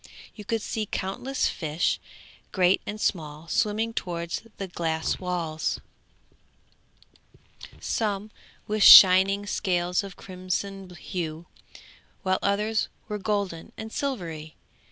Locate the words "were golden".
13.07-13.73